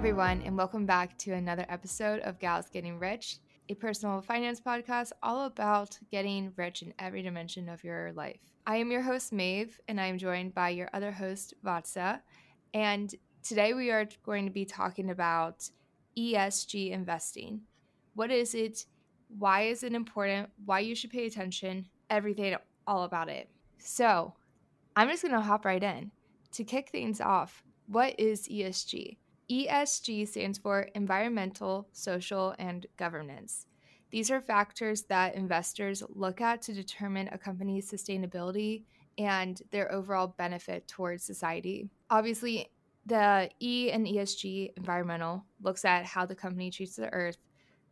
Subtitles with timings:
[0.00, 3.36] everyone, and welcome back to another episode of Gals Getting Rich,
[3.68, 8.40] a personal finance podcast all about getting rich in every dimension of your life.
[8.66, 12.20] I am your host, Maeve, and I am joined by your other host, Vattsa.
[12.72, 15.68] And today we are going to be talking about
[16.16, 17.60] ESG investing.
[18.14, 18.86] What is it?
[19.38, 20.48] Why is it important?
[20.64, 21.84] Why you should pay attention?
[22.08, 23.50] Everything all about it.
[23.76, 24.32] So,
[24.96, 26.10] I'm just going to hop right in.
[26.52, 29.18] To kick things off, what is ESG?
[29.50, 33.66] ESG stands for environmental, social, and governance.
[34.10, 38.82] These are factors that investors look at to determine a company's sustainability
[39.18, 41.88] and their overall benefit towards society.
[42.10, 42.70] Obviously,
[43.06, 47.38] the E and ESG environmental looks at how the company treats the earth,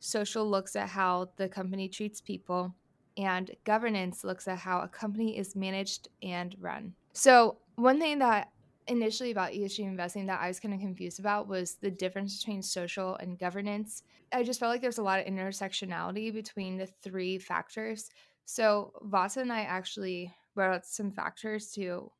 [0.00, 2.74] social looks at how the company treats people,
[3.16, 6.94] and governance looks at how a company is managed and run.
[7.12, 8.50] So, one thing that
[8.88, 12.62] initially about ESG investing that I was kind of confused about was the difference between
[12.62, 14.02] social and governance.
[14.32, 18.10] I just felt like there's a lot of intersectionality between the three factors.
[18.44, 22.10] So Vattsa and I actually wrote out some factors to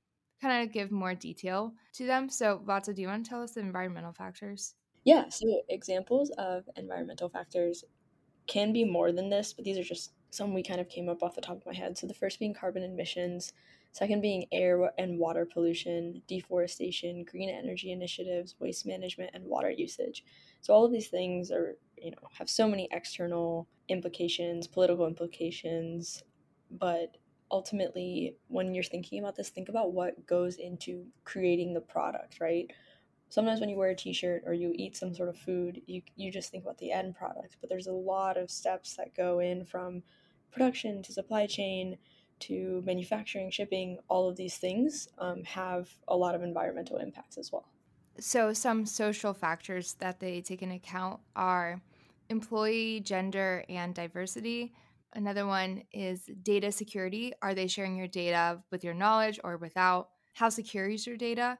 [0.41, 2.29] kind of give more detail to them.
[2.29, 4.75] So Vattsa, do you want to tell us the environmental factors?
[5.05, 7.85] Yeah, so examples of environmental factors
[8.47, 11.23] can be more than this, but these are just some we kind of came up
[11.23, 11.97] off the top of my head.
[11.97, 13.53] So the first being carbon emissions,
[13.92, 20.25] Second, being air and water pollution, deforestation, green energy initiatives, waste management, and water usage.
[20.61, 26.22] So all of these things are, you know, have so many external implications, political implications,
[26.70, 27.16] but
[27.50, 32.70] ultimately when you're thinking about this, think about what goes into creating the product, right?
[33.31, 36.31] Sometimes when you wear a t-shirt or you eat some sort of food, you you
[36.31, 39.64] just think about the end product, but there's a lot of steps that go in
[39.64, 40.03] from
[40.50, 41.98] production to supply chain
[42.41, 47.53] to manufacturing, shipping, all of these things um, have a lot of environmental impacts as
[47.53, 47.66] well.
[48.21, 51.81] So, some social factors that they take into account are
[52.28, 54.75] employee, gender, and diversity.
[55.15, 57.32] Another one is data security.
[57.41, 60.09] Are they sharing your data with your knowledge or without?
[60.34, 61.59] How secure is your data?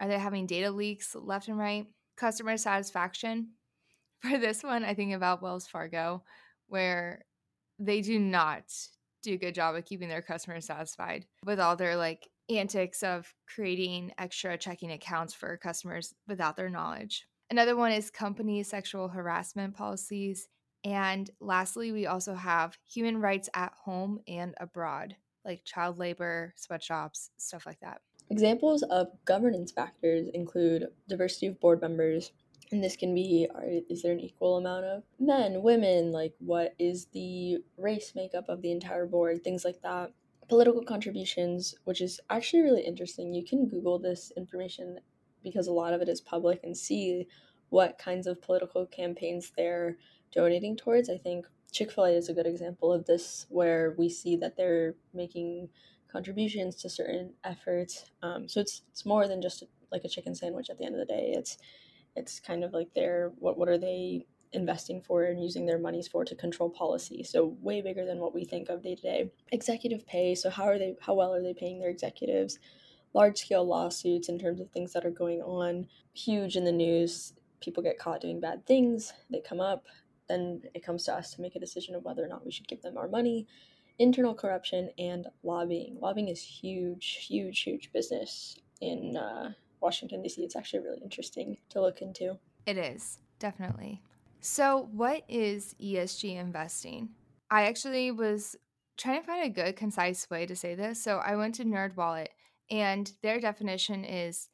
[0.00, 1.86] Are they having data leaks left and right?
[2.16, 3.50] Customer satisfaction.
[4.20, 6.22] For this one, I think about Wells Fargo,
[6.66, 7.24] where
[7.78, 8.64] they do not
[9.22, 13.32] do a good job of keeping their customers satisfied with all their like antics of
[13.46, 17.26] creating extra checking accounts for customers without their knowledge.
[17.50, 20.48] Another one is company sexual harassment policies.
[20.84, 27.30] And lastly, we also have human rights at home and abroad, like child labor, sweatshops,
[27.36, 28.00] stuff like that.
[28.30, 32.30] Examples of governance factors include diversity of board members,
[32.72, 36.74] and this can be are, is there an equal amount of men women like what
[36.78, 40.12] is the race makeup of the entire board things like that.
[40.48, 43.34] Political contributions which is actually really interesting.
[43.34, 44.98] You can google this information
[45.42, 47.26] because a lot of it is public and see
[47.70, 49.96] what kinds of political campaigns they're
[50.32, 51.08] donating towards.
[51.08, 55.68] I think chick-fil-a is a good example of this where we see that they're making
[56.10, 58.10] contributions to certain efforts.
[58.22, 61.00] Um, so it's, it's more than just like a chicken sandwich at the end of
[61.00, 61.32] the day.
[61.36, 61.56] It's
[62.16, 66.08] it's kind of like their what what are they investing for and using their monies
[66.08, 67.22] for to control policy.
[67.22, 69.30] So way bigger than what we think of day to day.
[69.52, 70.34] Executive pay.
[70.34, 70.96] So how are they?
[71.00, 72.58] How well are they paying their executives?
[73.12, 77.34] Large scale lawsuits in terms of things that are going on, huge in the news.
[77.60, 79.12] People get caught doing bad things.
[79.30, 79.86] They come up.
[80.28, 82.68] Then it comes to us to make a decision of whether or not we should
[82.68, 83.48] give them our money.
[83.98, 85.98] Internal corruption and lobbying.
[86.00, 90.42] Lobbying is huge, huge, huge business in uh, Washington, D.C.
[90.42, 92.38] It's actually really interesting to look into.
[92.66, 94.02] It is, definitely.
[94.40, 97.10] So, what is ESG investing?
[97.50, 98.56] I actually was
[98.96, 101.02] trying to find a good, concise way to say this.
[101.02, 102.28] So, I went to NerdWallet,
[102.70, 104.48] and their definition is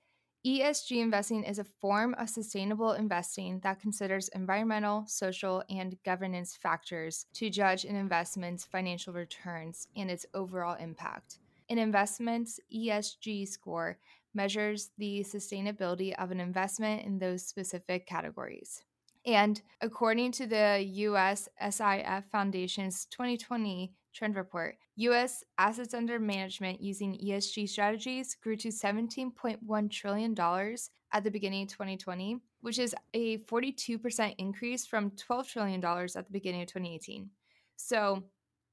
[0.47, 7.27] ESG investing is a form of sustainable investing that considers environmental, social, and governance factors
[7.35, 11.39] to judge an investment's financial returns and its overall impact.
[11.69, 13.99] An investment's ESG score
[14.37, 18.83] measures the sustainability of an investment in those specific categories.
[19.25, 27.19] And according to the US SIF Foundation's 2020 trend report, US assets under management using
[27.19, 30.35] ESG strategies grew to $17.1 trillion
[31.13, 36.33] at the beginning of 2020, which is a 42% increase from $12 trillion at the
[36.33, 37.29] beginning of 2018.
[37.77, 38.23] So,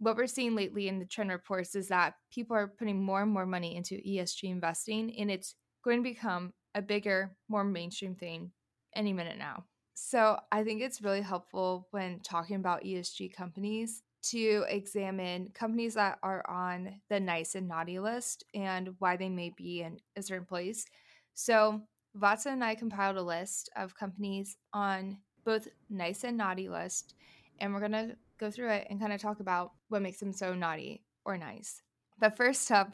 [0.04, 3.32] what we're seeing lately in the trend reports is that people are putting more and
[3.32, 8.52] more money into ESG investing, and it's going to become a bigger, more mainstream thing
[8.96, 9.64] any minute now.
[9.94, 16.18] So I think it's really helpful when talking about ESG companies to examine companies that
[16.22, 20.46] are on the nice and naughty list and why they may be in a certain
[20.46, 20.86] place.
[21.34, 21.82] So
[22.20, 27.16] Vattsa and I compiled a list of companies on both nice and naughty list,
[27.60, 30.54] and we're gonna go through it and kind of talk about what makes them so
[30.54, 31.82] naughty or nice.
[32.20, 32.92] But first up,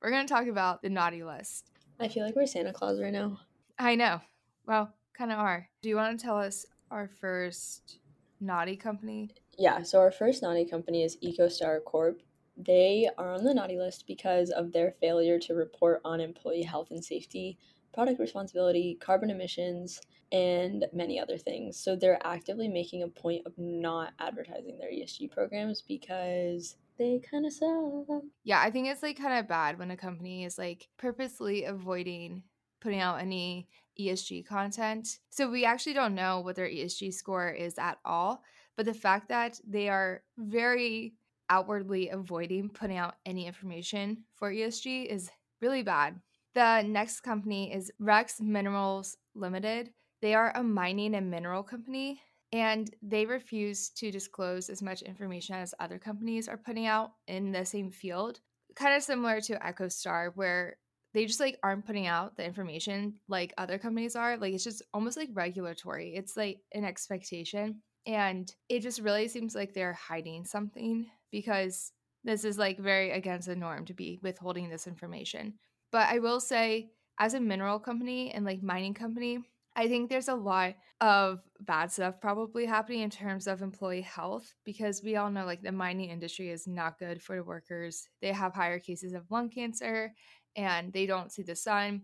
[0.00, 1.70] we're gonna talk about the naughty list.
[1.98, 3.40] I feel like we're Santa Claus right now.
[3.78, 4.20] I know.
[4.66, 5.68] Well, kind of are.
[5.82, 7.98] Do you want to tell us our first
[8.40, 9.30] naughty company?
[9.58, 12.22] Yeah, so our first naughty company is EchoStar Corp.
[12.56, 16.90] They are on the naughty list because of their failure to report on employee health
[16.90, 17.58] and safety,
[17.92, 20.00] product responsibility, carbon emissions,
[20.30, 21.76] and many other things.
[21.76, 27.46] So they're actively making a point of not advertising their ESG programs because they kind
[27.46, 28.22] of suck.
[28.44, 32.42] Yeah, I think it's like kind of bad when a company is like purposely avoiding
[32.80, 33.68] putting out any
[34.00, 35.20] ESG content.
[35.30, 38.42] So we actually don't know what their ESG score is at all.
[38.76, 41.14] But the fact that they are very
[41.48, 45.30] outwardly avoiding putting out any information for ESG is
[45.60, 46.18] really bad.
[46.54, 49.90] The next company is Rex Minerals Limited.
[50.20, 52.20] They are a mining and mineral company,
[52.52, 57.52] and they refuse to disclose as much information as other companies are putting out in
[57.52, 58.40] the same field.
[58.76, 60.76] Kind of similar to EchoStar, where
[61.14, 64.36] they just like aren't putting out the information like other companies are.
[64.36, 66.14] Like it's just almost like regulatory.
[66.14, 67.82] It's like an expectation.
[68.06, 71.92] And it just really seems like they're hiding something because
[72.24, 75.54] this is like very against the norm to be withholding this information.
[75.92, 79.38] But I will say, as a mineral company and like mining company,
[79.76, 84.52] I think there's a lot of bad stuff probably happening in terms of employee health
[84.64, 88.08] because we all know like the mining industry is not good for the workers.
[88.20, 90.12] They have higher cases of lung cancer
[90.56, 92.02] and they don't see the sun.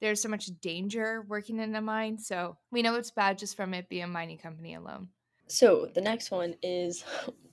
[0.00, 2.18] There's so much danger working in a mine.
[2.18, 5.08] So we know it's bad just from it being a mining company alone.
[5.46, 7.04] So the next one is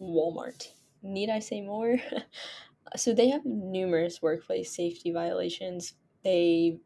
[0.01, 0.67] Walmart.
[1.01, 1.97] Need I say more?
[2.95, 5.93] so they have numerous workplace safety violations.
[6.23, 6.79] They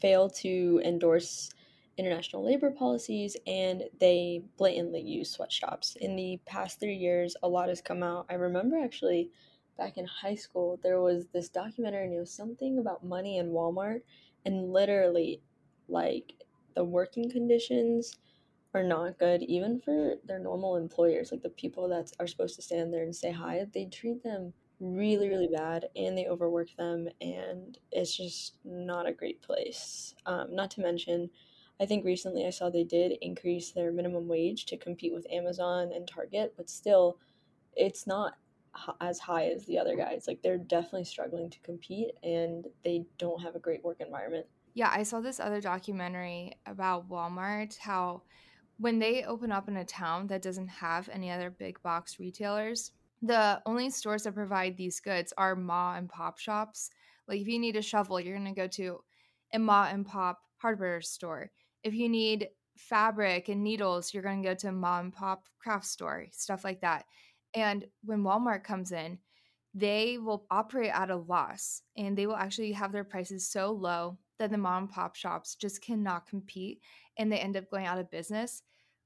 [0.00, 1.50] fail to endorse
[1.96, 5.96] international labor policies and they blatantly use sweatshops.
[6.00, 8.26] In the past three years, a lot has come out.
[8.30, 9.30] I remember actually
[9.76, 13.50] back in high school, there was this documentary and it was something about money in
[13.50, 14.02] Walmart
[14.44, 15.40] and literally
[15.88, 16.32] like
[16.74, 18.16] the working conditions
[18.74, 22.62] are not good even for their normal employers like the people that are supposed to
[22.62, 27.08] stand there and say hi they treat them really really bad and they overwork them
[27.20, 31.28] and it's just not a great place um, not to mention
[31.80, 35.90] i think recently i saw they did increase their minimum wage to compete with amazon
[35.92, 37.18] and target but still
[37.74, 38.34] it's not
[39.00, 40.24] as high as the other guys.
[40.26, 44.46] Like they're definitely struggling to compete and they don't have a great work environment.
[44.74, 48.22] Yeah, I saw this other documentary about Walmart how
[48.78, 52.92] when they open up in a town that doesn't have any other big box retailers,
[53.22, 56.90] the only stores that provide these goods are ma and pop shops.
[57.26, 59.00] Like if you need a shovel, you're going to go to
[59.52, 61.50] a ma and pop hardware store.
[61.82, 65.44] If you need fabric and needles, you're going to go to a ma and pop
[65.58, 67.04] craft store, stuff like that.
[67.54, 69.18] And when Walmart comes in,
[69.74, 74.18] they will operate at a loss and they will actually have their prices so low
[74.38, 76.80] that the mom and pop shops just cannot compete
[77.18, 78.62] and they end up going out of business.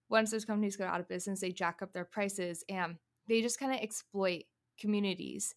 [0.08, 2.96] Once those companies go out of business, they jack up their prices and
[3.28, 4.44] they just kind of exploit
[4.78, 5.54] communities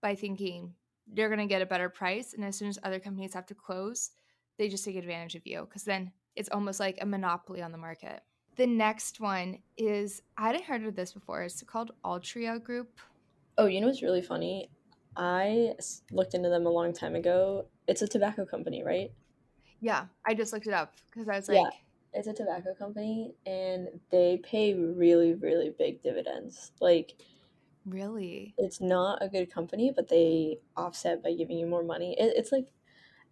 [0.00, 0.74] by thinking
[1.06, 2.34] they're going to get a better price.
[2.34, 4.10] And as soon as other companies have to close,
[4.58, 7.78] they just take advantage of you because then it's almost like a monopoly on the
[7.78, 8.22] market.
[8.56, 11.42] The next one is I hadn't heard of this before.
[11.42, 12.98] It's called Altria Group.
[13.56, 14.70] Oh, you know what's really funny?
[15.16, 15.74] I
[16.12, 17.66] looked into them a long time ago.
[17.86, 19.10] It's a tobacco company, right?
[19.80, 21.70] Yeah, I just looked it up because I was like, yeah,
[22.18, 26.72] it's a tobacco company, and they pay really, really big dividends.
[26.80, 27.14] Like,
[27.86, 32.16] really, it's not a good company, but they offset by giving you more money.
[32.18, 32.66] It, it's like,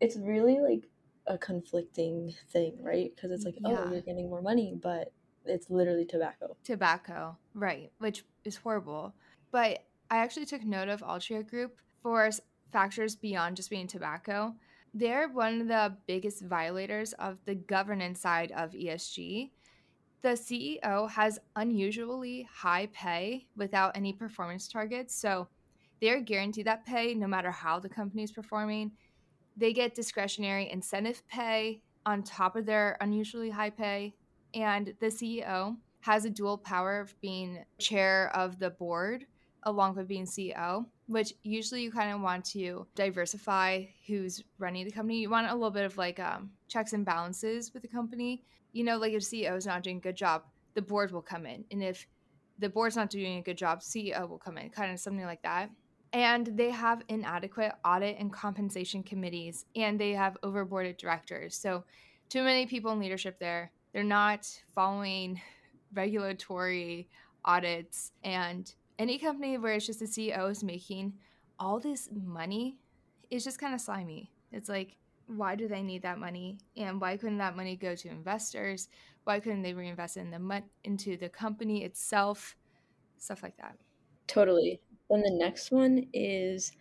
[0.01, 0.85] it's really like
[1.27, 3.11] a conflicting thing, right?
[3.15, 3.85] Because it's like, oh, yeah.
[3.85, 5.13] oh, you're getting more money, but
[5.45, 6.57] it's literally tobacco.
[6.63, 9.15] Tobacco, right, which is horrible.
[9.51, 12.31] But I actually took note of Altria Group for
[12.73, 14.55] factors beyond just being tobacco.
[14.99, 19.51] They're one of the biggest violators of the governance side of ESG.
[20.23, 25.15] The CEO has unusually high pay without any performance targets.
[25.15, 25.49] So
[26.01, 28.93] they're guaranteed that pay no matter how the company is performing
[29.57, 34.15] they get discretionary incentive pay on top of their unusually high pay.
[34.55, 39.27] And the CEO has a dual power of being chair of the board
[39.65, 44.91] along with being CEO, which usually you kind of want to diversify who's running the
[44.91, 45.21] company.
[45.21, 48.43] You want a little bit of like um, checks and balances with the company.
[48.73, 50.43] You know, like if CEO is not doing a good job,
[50.75, 51.65] the board will come in.
[51.71, 52.07] And if
[52.59, 55.43] the board's not doing a good job, CEO will come in, kind of something like
[55.43, 55.71] that
[56.13, 61.83] and they have inadequate audit and compensation committees and they have overboarded directors so
[62.29, 63.71] too many people in leadership there.
[63.93, 65.41] They're not following
[65.95, 67.09] regulatory
[67.45, 71.15] audits and any company where it's just the CEO is making
[71.59, 72.79] all this money
[73.31, 74.31] is just kind of slimy.
[74.53, 76.59] It's like, why do they need that money?
[76.77, 78.89] And why couldn't that money go to investors?
[79.25, 82.57] Why couldn't they reinvest in the mo- into the company itself?
[83.19, 83.77] Stuff like that.
[84.27, 84.81] Totally.
[85.11, 86.73] Then the next one is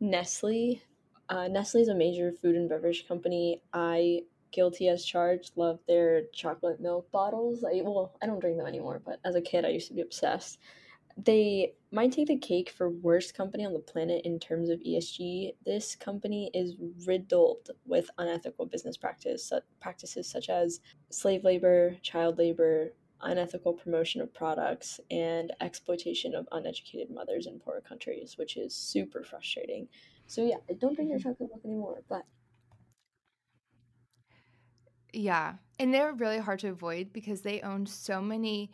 [0.00, 0.80] Nestle.
[1.28, 3.62] Uh, Nestle is a major food and beverage company.
[3.72, 7.64] I guilty as charged love their chocolate milk bottles.
[7.64, 10.00] I well, I don't drink them anymore, but as a kid, I used to be
[10.00, 10.58] obsessed
[11.24, 15.54] they might take the cake for worst company on the planet in terms of ESG.
[15.64, 22.92] This company is riddled with unethical business practice practices such as slave labor, child labor,
[23.22, 29.24] unethical promotion of products, and exploitation of uneducated mothers in poorer countries, which is super
[29.24, 29.88] frustrating.
[30.26, 31.30] So yeah, I don't drink your mm-hmm.
[31.30, 32.22] chocolate milk anymore, but
[35.12, 38.70] yeah, and they're really hard to avoid because they own so many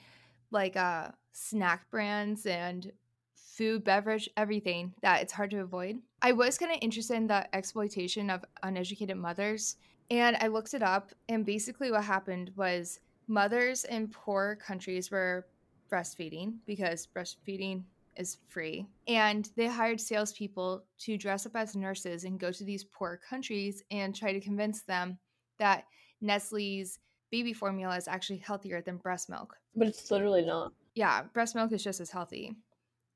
[0.54, 2.92] like uh snack brands and
[3.34, 5.96] food, beverage, everything that it's hard to avoid.
[6.22, 9.76] I was kind of interested in the exploitation of uneducated mothers,
[10.10, 11.12] and I looked it up.
[11.28, 15.46] And basically, what happened was mothers in poor countries were
[15.90, 17.84] breastfeeding because breastfeeding
[18.16, 18.86] is free.
[19.08, 23.82] And they hired salespeople to dress up as nurses and go to these poor countries
[23.90, 25.18] and try to convince them
[25.58, 25.84] that
[26.20, 26.98] Nestle's
[27.34, 29.50] baby formula is actually healthier than breast milk.
[29.74, 32.54] But it's literally not yeah, breast milk is just as healthy,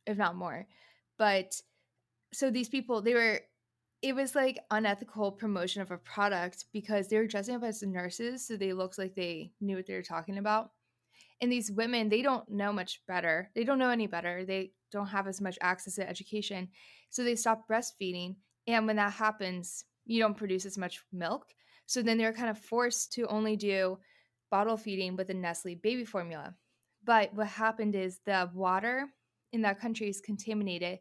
[0.06, 0.66] if not more.
[1.16, 1.60] But
[2.32, 3.40] so these people, they were,
[4.02, 8.46] it was like unethical promotion of a product because they were dressing up as nurses,
[8.46, 10.70] so they looked like they knew what they were talking about.
[11.40, 13.50] And these women, they don't know much better.
[13.54, 14.44] They don't know any better.
[14.44, 16.68] They don't have as much access to education.
[17.10, 18.37] So they stop breastfeeding.
[18.66, 21.46] And when that happens, you don't produce as much milk.
[21.88, 23.99] So then they're kind of forced to only do
[24.50, 26.54] bottle feeding with the Nestle baby formula.
[27.02, 29.07] But what happened is the water
[29.52, 30.99] in that country is contaminated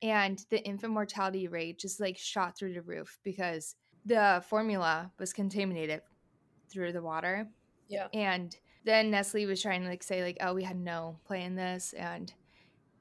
[0.00, 5.34] and the infant mortality rate just like shot through the roof because the formula was
[5.34, 6.00] contaminated
[6.70, 7.46] through the water.
[7.88, 8.06] Yeah.
[8.14, 8.56] And
[8.86, 11.92] then Nestle was trying to like say like, oh, we had no play in this
[11.92, 12.32] and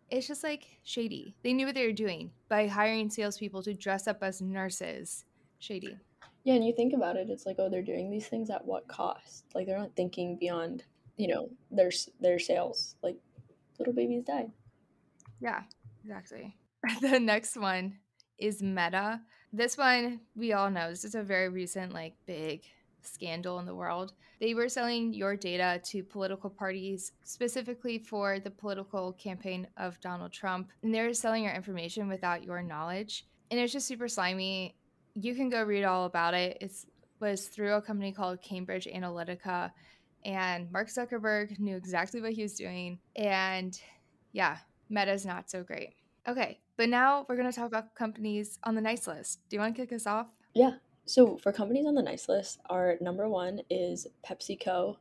[0.09, 1.37] it's just like shady.
[1.41, 5.23] They knew what they were doing by hiring salespeople to dress up as nurses.
[5.59, 5.97] Shady.
[6.43, 8.87] Yeah, and you think about it, it's like, oh, they're doing these things at what
[8.87, 9.45] cost?
[9.53, 10.83] Like they're not thinking beyond
[11.17, 12.95] you know their their sales.
[13.03, 13.17] Like
[13.77, 14.51] little babies died
[15.39, 15.61] yeah
[16.03, 16.55] exactly.
[17.01, 17.97] The next one
[18.37, 19.21] is meta.
[19.51, 22.63] This one we all know this is a very recent like big
[23.01, 24.13] scandal in the world.
[24.39, 30.31] They were selling your data to political parties specifically for the political campaign of donald
[30.31, 33.25] trump and they were selling your information without your knowledge.
[33.51, 34.75] And it's just super slimy
[35.15, 36.71] you can go read all about it it
[37.19, 39.71] was through a company called cambridge analytica
[40.25, 42.99] and Mark Zuckerberg knew exactly what he was doing.
[43.15, 43.79] And
[44.31, 44.57] yeah,
[44.89, 45.95] Meta's not so great.
[46.27, 49.39] Okay, but now we're going to talk about companies on the nice list.
[49.49, 50.27] Do you want to kick us off?
[50.53, 50.73] Yeah.
[51.05, 54.97] So for companies on the nice list, our number one is PepsiCo.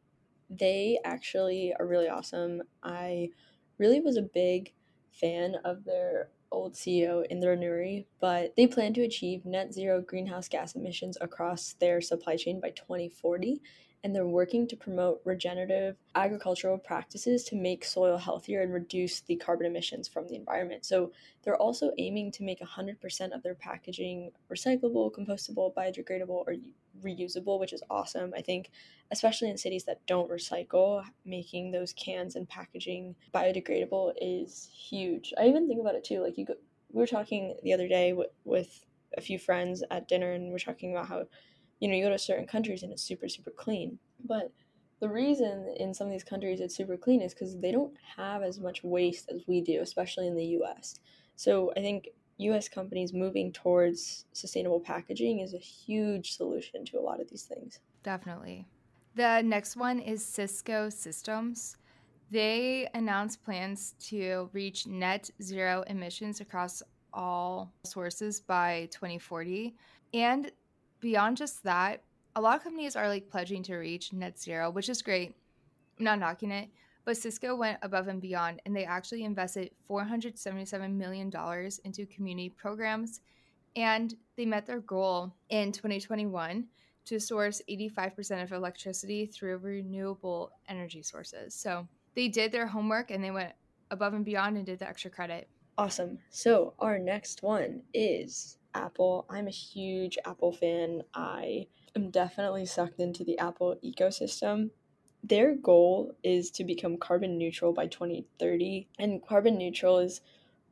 [0.48, 2.62] They actually are really awesome.
[2.82, 3.30] I
[3.76, 4.72] really was a big
[5.12, 10.48] fan of their old CEO Indra Nooyi, but they plan to achieve net zero greenhouse
[10.48, 13.60] gas emissions across their supply chain by 2040
[14.04, 19.36] and they're working to promote regenerative agricultural practices to make soil healthier and reduce the
[19.36, 20.84] carbon emissions from the environment.
[20.84, 21.12] So
[21.42, 26.54] they're also aiming to make 100% of their packaging recyclable, compostable, biodegradable, or
[27.02, 28.32] reusable, which is awesome.
[28.36, 28.70] I think,
[29.10, 35.32] especially in cities that don't recycle, making those cans and packaging biodegradable is huge.
[35.38, 36.22] I even think about it too.
[36.22, 36.54] Like you, go,
[36.92, 38.84] we were talking the other day with, with
[39.16, 41.24] a few friends at dinner, and we're talking about how
[41.80, 43.98] you know, you go to certain countries and it's super, super clean.
[44.24, 44.52] But
[45.00, 48.42] the reason in some of these countries it's super clean is because they don't have
[48.42, 50.96] as much waste as we do, especially in the US.
[51.36, 52.08] So I think
[52.38, 57.44] US companies moving towards sustainable packaging is a huge solution to a lot of these
[57.44, 57.78] things.
[58.02, 58.66] Definitely.
[59.14, 61.76] The next one is Cisco Systems.
[62.30, 66.82] They announced plans to reach net zero emissions across
[67.12, 69.74] all sources by 2040.
[70.12, 70.52] And
[71.00, 72.02] beyond just that,
[72.36, 75.34] a lot of companies are like pledging to reach net zero, which is great.
[75.98, 76.68] I'm not knocking it,
[77.04, 81.32] but Cisco went above and beyond and they actually invested $477 million
[81.84, 83.20] into community programs
[83.76, 86.66] and they met their goal in 2021
[87.06, 91.54] to source 85% of electricity through renewable energy sources.
[91.54, 93.52] So they did their homework and they went
[93.90, 95.48] above and beyond and did the extra credit.
[95.78, 96.18] Awesome.
[96.28, 99.26] So our next one is Apple.
[99.28, 101.02] I'm a huge Apple fan.
[101.14, 104.70] I am definitely sucked into the Apple ecosystem.
[105.24, 110.20] Their goal is to become carbon neutral by 2030, and carbon neutral is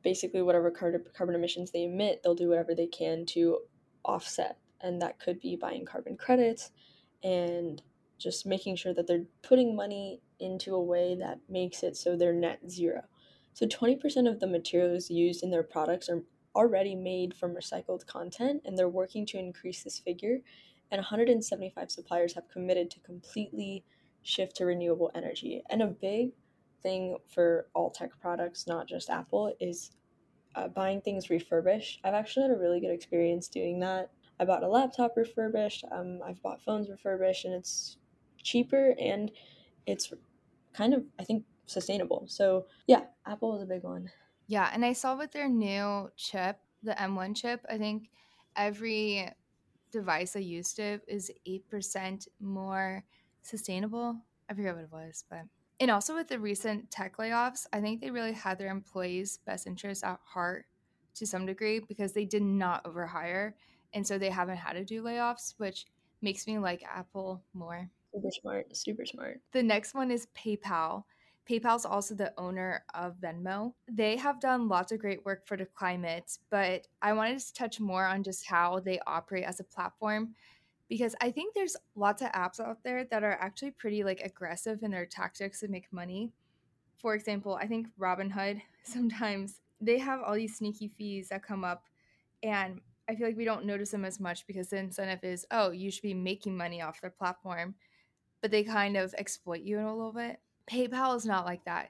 [0.03, 3.59] basically whatever carbon emissions they emit, they'll do whatever they can to
[4.05, 4.57] offset.
[4.79, 6.71] And that could be buying carbon credits
[7.23, 7.81] and
[8.17, 12.31] just making sure that they're putting money into a way that makes it so they're
[12.31, 13.01] net zero.
[13.53, 16.21] So 20% of the materials used in their products are
[16.57, 20.39] already made from recycled content, and they're working to increase this figure.
[20.91, 23.83] And 175 suppliers have committed to completely
[24.23, 25.63] shift to renewable energy.
[25.69, 26.31] And a big
[26.81, 29.91] thing for all tech products, not just Apple, is
[30.55, 31.99] uh, buying things refurbished.
[32.03, 34.09] I've actually had a really good experience doing that.
[34.39, 37.97] I bought a laptop refurbished, um, I've bought phones refurbished, and it's
[38.43, 39.31] cheaper and
[39.85, 40.13] it's
[40.73, 42.25] kind of, I think, sustainable.
[42.27, 44.09] So yeah, Apple is a big one.
[44.47, 48.09] Yeah, and I saw with their new chip, the M1 chip, I think
[48.55, 49.29] every
[49.91, 53.03] device I used it is 8% more
[53.41, 54.17] sustainable.
[54.49, 55.43] I forget what it was, but
[55.79, 59.67] and also with the recent tech layoffs, I think they really had their employees' best
[59.67, 60.65] interests at heart
[61.15, 63.53] to some degree because they did not overhire.
[63.93, 65.85] And so they haven't had to do layoffs, which
[66.21, 67.89] makes me like Apple more.
[68.13, 69.41] Super smart, super smart.
[69.51, 71.03] The next one is PayPal.
[71.49, 73.73] PayPal's also the owner of Venmo.
[73.89, 77.79] They have done lots of great work for the climate, but I wanted to touch
[77.79, 80.35] more on just how they operate as a platform
[80.89, 84.83] because I think there's lots of apps out there that are actually pretty like aggressive
[84.83, 86.31] in their tactics to make money.
[86.97, 91.83] For example, I think Robinhood sometimes they have all these sneaky fees that come up
[92.43, 95.71] and I feel like we don't notice them as much because the incentive is, oh,
[95.71, 97.75] you should be making money off their platform,
[98.41, 100.39] but they kind of exploit you in a little bit.
[100.69, 101.89] PayPal is not like that.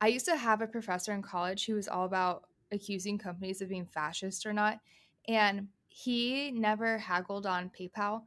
[0.00, 3.68] I used to have a professor in college who was all about accusing companies of
[3.68, 4.80] being fascist or not.
[5.28, 8.22] And he never haggled on PayPal.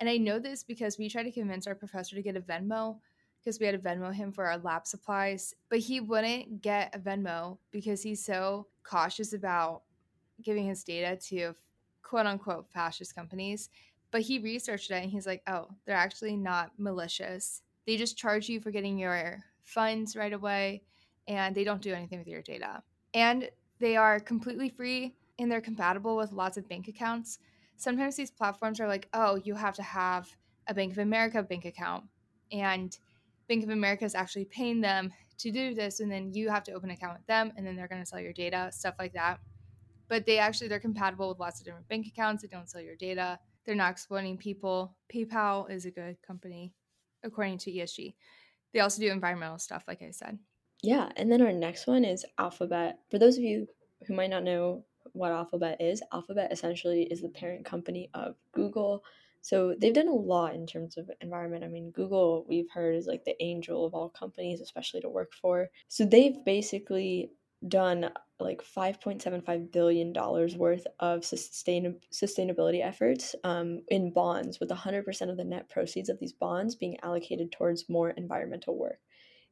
[0.00, 2.98] And I know this because we tried to convince our professor to get a Venmo
[3.38, 6.98] because we had to Venmo him for our lab supplies, but he wouldn't get a
[6.98, 9.82] Venmo because he's so cautious about
[10.42, 11.54] giving his data to
[12.02, 13.68] quote unquote fascist companies.
[14.10, 17.62] But he researched it and he's like, oh, they're actually not malicious.
[17.86, 20.82] They just charge you for getting your funds right away
[21.26, 22.82] and they don't do anything with your data.
[23.12, 27.38] And they are completely free and they're compatible with lots of bank accounts.
[27.76, 30.28] Sometimes these platforms are like, oh, you have to have
[30.66, 32.04] a Bank of America bank account.
[32.52, 32.96] And
[33.48, 36.00] Bank of America is actually paying them to do this.
[36.00, 38.06] And then you have to open an account with them and then they're going to
[38.06, 39.40] sell your data, stuff like that.
[40.08, 42.42] But they actually, they're compatible with lots of different bank accounts.
[42.42, 43.38] They don't sell your data.
[43.64, 44.94] They're not exploiting people.
[45.12, 46.72] PayPal is a good company
[47.24, 48.14] according to ESG.
[48.72, 50.38] They also do environmental stuff, like I said.
[50.82, 52.98] Yeah, and then our next one is Alphabet.
[53.10, 53.66] For those of you
[54.06, 59.02] who might not know what Alphabet is, Alphabet essentially is the parent company of Google.
[59.40, 61.64] So they've done a lot in terms of environment.
[61.64, 65.32] I mean, Google, we've heard, is like the angel of all companies, especially to work
[65.40, 65.68] for.
[65.88, 67.30] So they've basically
[67.68, 75.30] done like 5.75 billion dollars worth of sustain- sustainability efforts um, in bonds with 100%
[75.30, 78.98] of the net proceeds of these bonds being allocated towards more environmental work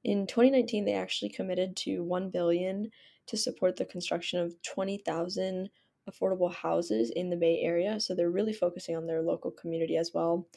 [0.04, 2.90] in 2019 they actually committed to 1 billion
[3.26, 5.70] to support the construction of 20,000
[6.10, 10.10] affordable houses in the bay area so they're really focusing on their local community as
[10.12, 10.48] well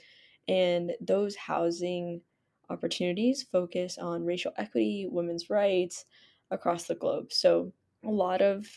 [0.48, 2.22] and those housing
[2.70, 6.06] opportunities focus on racial equity women's rights
[6.52, 7.32] across the globe.
[7.32, 7.72] So
[8.06, 8.68] a lot of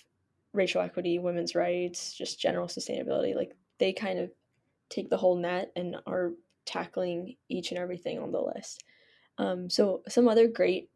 [0.53, 4.31] racial equity, women's rights, just general sustainability, like they kind of
[4.91, 6.33] take the whole net and are
[6.64, 8.85] tackling each and everything on the list.
[9.38, 10.91] Um, so some other great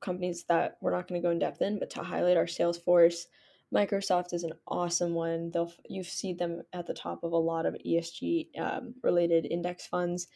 [0.00, 3.26] companies that we're not going to go in depth in, but to highlight our Salesforce,
[3.74, 5.50] Microsoft is an awesome one.
[5.50, 9.86] They'll you see them at the top of a lot of ESG um, related index
[9.86, 10.28] funds.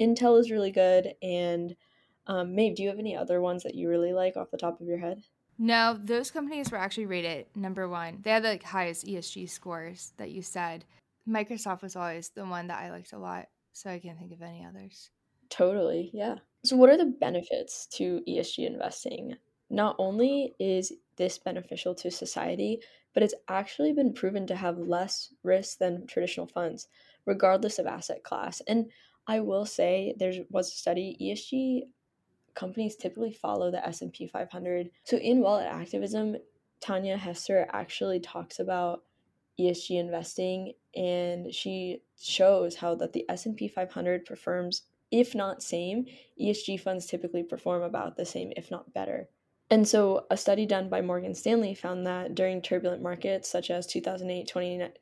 [0.00, 1.74] Intel is really good, and
[2.28, 4.80] um, Maeve, do you have any other ones that you really like off the top
[4.80, 5.22] of your head?
[5.58, 8.20] No, those companies were actually rated number one.
[8.22, 10.84] They had the like, highest ESG scores that you said.
[11.28, 14.40] Microsoft was always the one that I liked a lot, so I can't think of
[14.40, 15.10] any others.
[15.50, 16.36] Totally, yeah.
[16.64, 19.36] So, what are the benefits to ESG investing?
[19.70, 22.80] Not only is this beneficial to society,
[23.12, 26.88] but it's actually been proven to have less risk than traditional funds,
[27.26, 28.62] regardless of asset class.
[28.68, 28.90] And
[29.26, 31.88] I will say there was a study ESG
[32.58, 34.90] companies typically follow the S&P 500.
[35.04, 36.36] So in Wallet Activism,
[36.82, 39.04] Tanja Hester actually talks about
[39.60, 46.04] ESG investing and she shows how that the S&P 500 performs if not same,
[46.40, 49.28] ESG funds typically perform about the same if not better.
[49.70, 53.86] And so, a study done by Morgan Stanley found that during turbulent markets such as
[53.86, 54.46] 2008,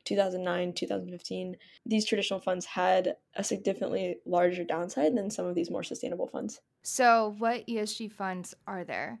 [0.03, 5.83] 2009, 2015, these traditional funds had a significantly larger downside than some of these more
[5.83, 6.59] sustainable funds.
[6.89, 9.19] So, what ESG funds are there?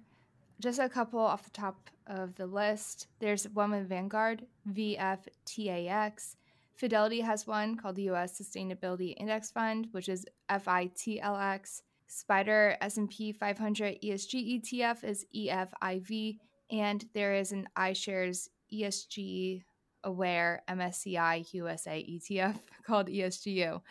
[0.61, 3.07] Just a couple off the top of the list.
[3.19, 6.37] There's one with Vanguard, VFTAX.
[6.75, 11.81] Fidelity has one called the US Sustainability Index Fund, which is FITLX.
[12.09, 16.37] SPDR S&P 500 ESG ETF is EFIV,
[16.71, 19.63] and there is an iShares ESG
[20.05, 23.81] Aware MSCI USA ETF called ESGU.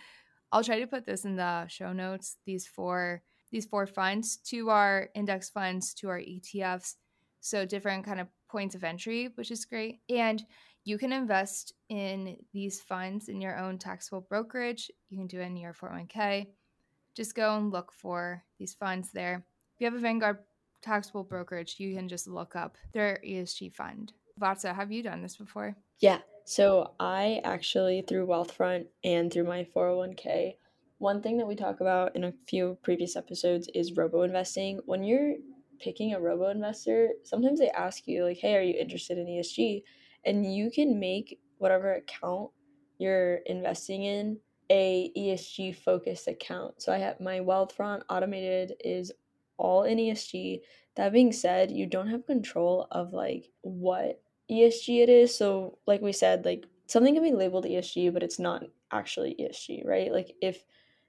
[0.50, 2.38] I'll try to put this in the show notes.
[2.46, 6.94] These four these four funds, to our index funds, to our ETFs,
[7.40, 10.00] so different kind of points of entry, which is great.
[10.08, 10.42] And
[10.84, 14.90] you can invest in these funds in your own taxable brokerage.
[15.10, 16.46] You can do it in your 401k
[17.16, 19.44] just go and look for these funds there.
[19.74, 20.38] If you have a Vanguard
[20.82, 24.12] taxable brokerage, you can just look up their ESG fund.
[24.40, 25.74] Vattsa, have you done this before?
[25.98, 26.18] Yeah.
[26.44, 30.56] So I actually, through Wealthfront and through my 401k,
[30.98, 34.80] one thing that we talk about in a few previous episodes is robo investing.
[34.86, 35.34] When you're
[35.78, 39.82] picking a robo investor, sometimes they ask you, like, hey, are you interested in ESG?
[40.24, 42.50] And you can make whatever account
[42.98, 44.38] you're investing in
[44.70, 46.82] a ESG focused account.
[46.82, 49.12] So I have my Wealthfront automated is
[49.58, 50.60] all in ESG.
[50.96, 55.36] That being said, you don't have control of like what ESG it is.
[55.36, 59.86] So like we said, like something can be labeled ESG, but it's not actually ESG,
[59.86, 60.12] right?
[60.12, 60.64] Like if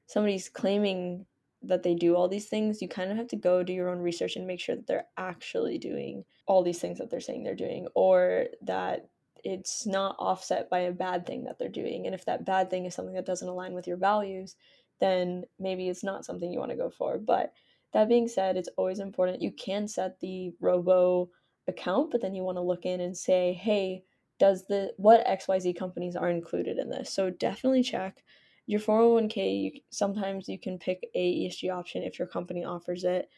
[0.08, 1.26] somebody's claiming
[1.63, 4.00] that they do all these things, you kind of have to go do your own
[4.00, 7.56] research and make sure that they're actually doing all these things that they're saying they're
[7.56, 9.10] doing or that
[9.43, 12.06] it's not offset by a bad thing that they're doing.
[12.06, 14.56] And if that bad thing is something that doesn't align with your values,
[15.00, 17.17] then maybe it's not something you want to go for.
[17.17, 17.54] But
[17.93, 19.41] that being said, it's always important.
[19.41, 21.30] You can set the robo
[21.67, 24.04] account, but then you want to look in and say, hey,
[24.39, 27.12] does the what XYZ companies are included in this?
[27.12, 28.24] So definitely check
[28.67, 29.63] your 401k.
[29.63, 33.30] You, sometimes you can pick a ESG option if your company offers it.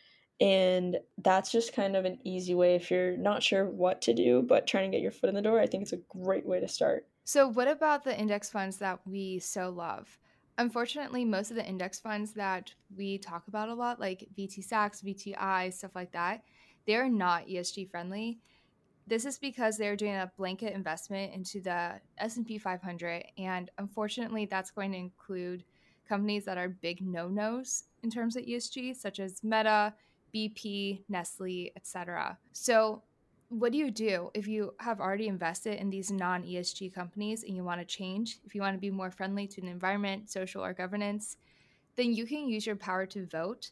[0.41, 4.41] And that's just kind of an easy way if you're not sure what to do,
[4.41, 5.59] but trying to get your foot in the door.
[5.59, 7.07] I think it's a great way to start.
[7.25, 10.17] So, what about the index funds that we so love?
[10.57, 15.73] Unfortunately, most of the index funds that we talk about a lot, like VTSAX, VTI,
[15.73, 16.43] stuff like that,
[16.87, 18.39] they're not ESG friendly.
[19.09, 24.69] This is because they're doing a blanket investment into the S&P 500 and unfortunately that's
[24.69, 25.63] going to include
[26.07, 29.95] companies that are big no-nos in terms of ESG such as Meta,
[30.31, 32.37] BP, Nestle, etc.
[32.51, 33.01] So,
[33.47, 37.55] what do you do if you have already invested in these non ESG companies and
[37.55, 38.37] you want to change?
[38.45, 41.37] If you want to be more friendly to the environment, social, or governance,
[41.95, 43.71] then you can use your power to vote.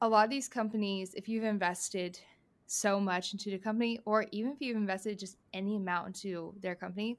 [0.00, 2.20] A lot of these companies, if you've invested
[2.66, 6.74] so much into the company, or even if you've invested just any amount into their
[6.74, 7.18] company,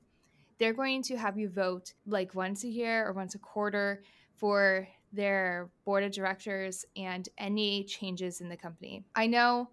[0.60, 4.02] they're going to have you vote like once a year or once a quarter
[4.36, 9.04] for their board of directors and any changes in the company.
[9.16, 9.70] I know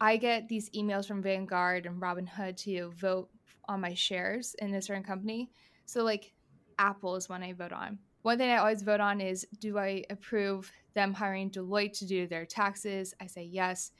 [0.00, 3.28] I get these emails from Vanguard and Robinhood to vote
[3.68, 5.50] on my shares in a certain company.
[5.86, 6.32] So, like,
[6.78, 7.98] Apple is one I vote on.
[8.22, 12.26] One thing I always vote on is do I approve them hiring Deloitte to do
[12.26, 13.14] their taxes?
[13.20, 13.92] I say yes.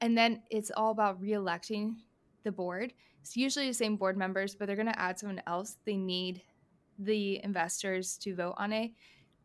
[0.00, 1.96] And then it's all about re electing
[2.44, 2.92] the board.
[3.20, 5.76] It's usually the same board members, but they're going to add someone else.
[5.84, 6.42] They need
[6.98, 8.92] the investors to vote on it.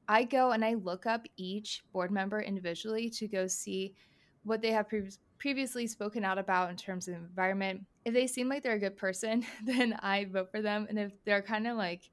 [0.07, 3.95] I go and I look up each board member individually to go see
[4.43, 7.81] what they have pre- previously spoken out about in terms of environment.
[8.05, 10.85] If they seem like they're a good person, then I vote for them.
[10.89, 12.09] And if they're kind of like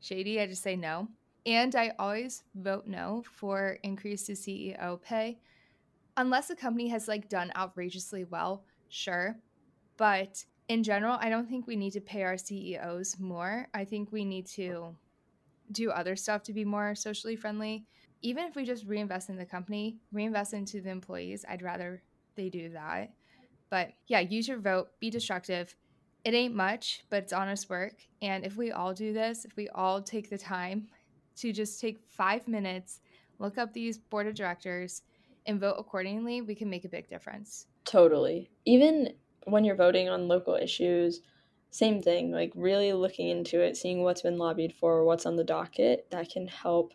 [0.00, 1.08] shady, I just say no.
[1.46, 5.38] And I always vote no for increase to CEO pay.
[6.16, 9.36] Unless a company has like done outrageously well, sure.
[9.96, 13.68] But in general, I don't think we need to pay our CEOs more.
[13.74, 14.94] I think we need to
[15.72, 17.84] do other stuff to be more socially friendly.
[18.22, 22.02] Even if we just reinvest in the company, reinvest into the employees, I'd rather
[22.36, 23.12] they do that.
[23.70, 25.74] But yeah, use your vote, be destructive.
[26.24, 27.94] It ain't much, but it's honest work.
[28.20, 30.88] And if we all do this, if we all take the time
[31.36, 33.00] to just take five minutes,
[33.38, 35.02] look up these board of directors,
[35.46, 37.66] and vote accordingly, we can make a big difference.
[37.84, 38.50] Totally.
[38.64, 41.22] Even when you're voting on local issues,
[41.70, 45.44] same thing, like really looking into it, seeing what's been lobbied for, what's on the
[45.44, 46.92] docket, that can help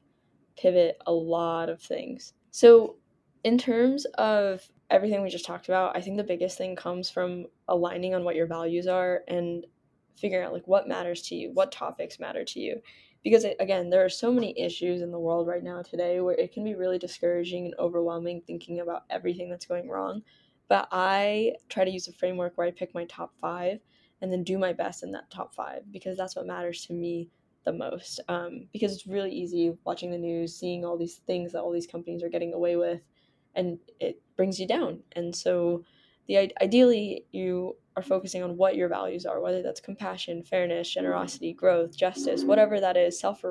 [0.58, 2.34] pivot a lot of things.
[2.51, 2.97] So,
[3.43, 7.45] in terms of everything we just talked about, I think the biggest thing comes from
[7.67, 9.65] aligning on what your values are and
[10.17, 12.81] figuring out like what matters to you, what topics matter to you.
[13.25, 16.53] Because again, there are so many issues in the world right now today where it
[16.53, 20.23] can be really discouraging and overwhelming thinking about everything that's going wrong.
[20.69, 23.79] but I try to use a framework where I pick my top five
[24.21, 27.29] and then do my best in that top five because that's what matters to me
[27.65, 28.19] the most.
[28.27, 31.88] Um, because it's really easy watching the news, seeing all these things that all these
[31.88, 33.01] companies are getting away with,
[33.55, 35.03] and it brings you down.
[35.13, 35.83] And so,
[36.27, 41.53] the ideally you are focusing on what your values are, whether that's compassion, fairness, generosity,
[41.53, 43.43] growth, justice, whatever that is, self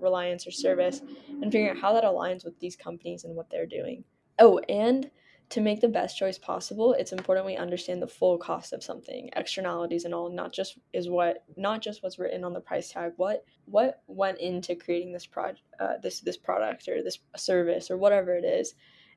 [0.00, 3.66] reliance or service, and figuring out how that aligns with these companies and what they're
[3.66, 4.04] doing.
[4.38, 5.10] Oh, and
[5.50, 9.30] to make the best choice possible, it's important we understand the full cost of something,
[9.36, 13.12] externalities and all, not just is what not just what's written on the price tag.
[13.16, 17.96] What what went into creating this project, uh, this this product or this service or
[17.96, 18.74] whatever it is.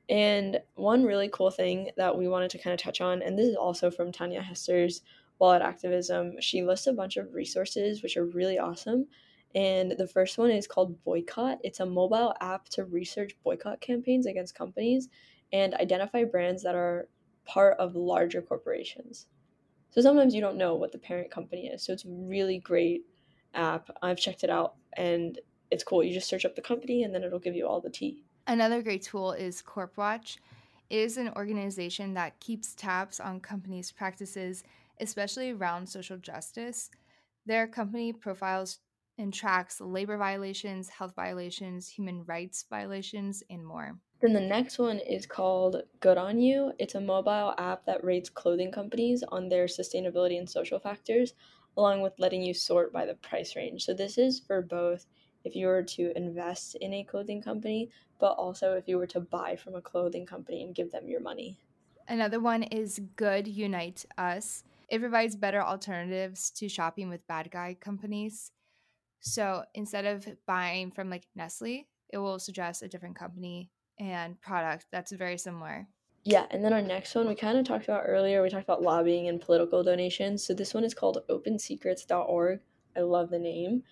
[0.10, 3.48] And one really cool thing that we wanted to kind of touch on, and this
[3.48, 5.02] is also from Tanja Hester's
[5.38, 6.42] Wallet Activism.
[6.42, 9.08] She lists a bunch of resources which are really awesome.
[9.56, 11.60] And the first one is called Boycott.
[11.64, 15.10] It's a mobile app to research boycott campaigns against companies
[15.52, 17.08] and identify brands that are
[17.46, 19.28] part of larger corporations.
[19.92, 21.84] So sometimes you don't know what the parent company is.
[21.84, 23.06] So it's a really great
[23.56, 23.90] app.
[24.04, 25.40] I've checked it out and
[25.72, 26.04] it's cool.
[26.04, 28.24] You just search up the company and then it'll give you all the tea.
[28.50, 30.38] Another great tool is CorpWatch.
[30.90, 34.64] It is an organization that keeps tabs on companies' practices,
[35.00, 36.90] especially around social justice.
[37.46, 38.80] Their company profiles
[39.20, 44.00] and tracks labor violations, health violations, human rights violations, and more.
[44.20, 46.74] Then the next one is called Good On You.
[46.80, 51.36] It's a mobile app that rates clothing companies on their sustainability and social factors,
[51.78, 53.86] along with letting you sort by the price range.
[53.86, 55.06] So this is for both
[55.44, 59.20] if you were to invest in a clothing company, but also if you were to
[59.20, 61.58] buy from a clothing company and give them your money.
[62.08, 64.64] Another one is Good Unite Us.
[64.90, 68.52] It provides better alternatives to shopping with bad guy companies.
[69.22, 74.88] So instead of buying from like Nestle, it will suggest a different company and product
[74.92, 75.88] that's very similar.
[76.24, 78.42] Yeah, and then our next one we kind of talked about earlier.
[78.42, 80.44] We talked about lobbying and political donations.
[80.44, 82.60] So this one is called OpenSecrets.org.
[82.98, 83.84] I love the name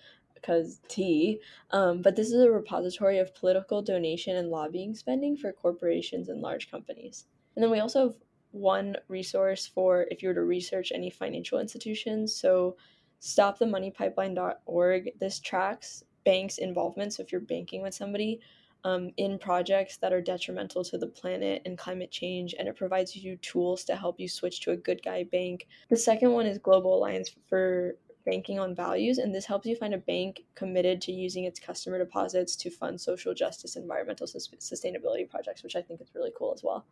[0.41, 1.39] because T.
[1.71, 6.41] Um, but this is a repository of political donation and lobbying spending for corporations and
[6.41, 7.25] large companies.
[7.55, 8.15] And then we also have
[8.51, 12.35] one resource for if you were to research any financial institutions.
[12.35, 12.77] So
[13.21, 15.11] stopthemoneypipeline.org.
[15.19, 17.13] This tracks banks' involvement.
[17.13, 18.39] So if you're banking with somebody,
[18.83, 23.15] um, in projects that are detrimental to the planet and climate change, and it provides
[23.15, 25.67] you tools to help you switch to a good guy bank.
[25.89, 27.95] The second one is Global Alliance for
[28.27, 31.97] Banking on Values, and this helps you find a bank committed to using its customer
[31.97, 36.61] deposits to fund social justice, environmental sustainability projects, which I think is really cool as
[36.61, 36.85] well.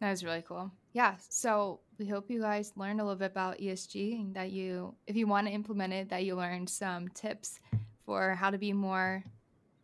[0.00, 0.72] That is really cool.
[0.92, 1.14] Yeah.
[1.28, 5.14] So we hope you guys learned a little bit about ESG and that you, if
[5.14, 7.60] you want to implement it, that you learned some tips
[8.04, 9.22] for how to be more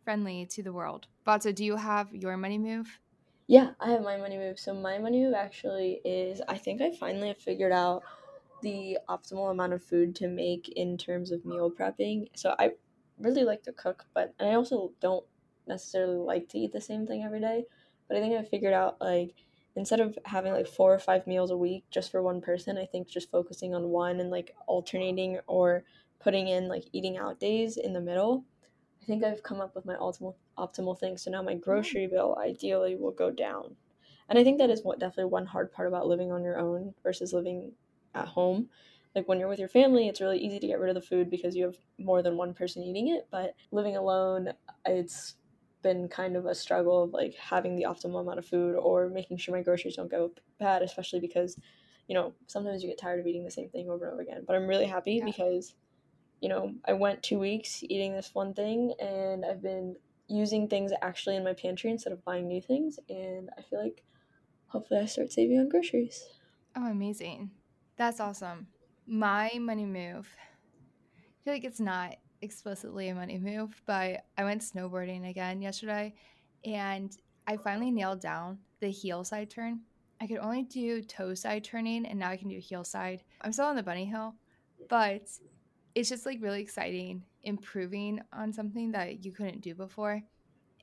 [0.03, 1.07] friendly to the world.
[1.25, 2.99] Vattsa, do you have your money move?
[3.47, 4.59] Yeah, I have my money move.
[4.59, 8.03] So my money move actually is I think I finally have figured out
[8.61, 12.27] the optimal amount of food to make in terms of meal prepping.
[12.35, 12.71] So I
[13.19, 15.25] really like to cook, but and I also don't
[15.67, 17.65] necessarily like to eat the same thing every day.
[18.07, 19.35] But I think I figured out like
[19.75, 22.85] instead of having like four or five meals a week just for one person, I
[22.85, 25.83] think just focusing on one and like alternating or
[26.19, 28.45] putting in like eating out days in the middle
[29.01, 31.17] I think I've come up with my optimal optimal thing.
[31.17, 31.61] So now my mm.
[31.61, 33.75] grocery bill ideally will go down.
[34.29, 36.93] And I think that is what definitely one hard part about living on your own
[37.03, 37.71] versus living
[38.15, 38.69] at home.
[39.15, 41.29] Like when you're with your family, it's really easy to get rid of the food
[41.29, 43.27] because you have more than one person eating it.
[43.29, 44.53] But living alone,
[44.85, 45.35] it's
[45.81, 49.37] been kind of a struggle of like having the optimal amount of food or making
[49.37, 51.57] sure my groceries don't go bad, especially because,
[52.07, 54.43] you know, sometimes you get tired of eating the same thing over and over again.
[54.47, 55.25] But I'm really happy yeah.
[55.25, 55.75] because
[56.41, 59.95] you know, I went two weeks eating this one thing and I've been
[60.27, 62.99] using things actually in my pantry instead of buying new things.
[63.09, 64.03] And I feel like
[64.67, 66.25] hopefully I start saving on groceries.
[66.75, 67.51] Oh, amazing.
[67.97, 68.67] That's awesome.
[69.07, 70.29] My money move,
[71.17, 76.13] I feel like it's not explicitly a money move, but I went snowboarding again yesterday
[76.65, 77.15] and
[77.47, 79.81] I finally nailed down the heel side turn.
[80.19, 83.23] I could only do toe side turning and now I can do heel side.
[83.41, 84.35] I'm still on the bunny hill,
[84.89, 85.27] but
[85.95, 90.21] it's just like really exciting improving on something that you couldn't do before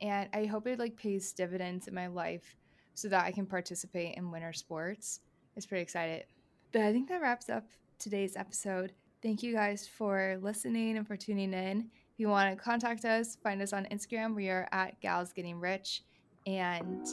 [0.00, 2.56] and i hope it like pays dividends in my life
[2.94, 5.20] so that i can participate in winter sports
[5.56, 6.24] it's pretty excited
[6.72, 7.64] but i think that wraps up
[7.98, 8.92] today's episode.
[9.22, 11.90] Thank you guys for listening and for tuning in.
[12.12, 14.34] If you want to contact us find us on instagram.
[14.34, 16.02] We are at gals getting rich.
[16.46, 17.06] And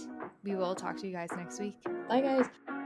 [0.44, 1.76] we will talk to you guys next week.
[2.08, 2.85] Bye guys